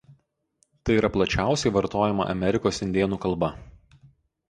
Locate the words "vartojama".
1.77-2.29